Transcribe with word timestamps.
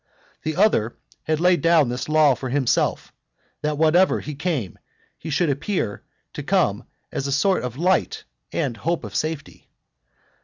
The 0.41 0.55
other 0.55 0.95
had 1.25 1.39
laid 1.39 1.61
down 1.61 1.89
this 1.89 2.09
law 2.09 2.33
for 2.33 2.49
himself, 2.49 3.13
that 3.61 3.77
wherever 3.77 4.19
he 4.19 4.33
came 4.33 4.79
he 5.15 5.29
should 5.29 5.51
appear 5.51 6.01
to 6.33 6.41
come 6.41 6.85
as 7.11 7.27
a 7.27 7.31
sort 7.31 7.61
of 7.61 7.77
light 7.77 8.23
and 8.51 8.75
hope 8.77 9.03
of 9.03 9.13
safety. 9.13 9.69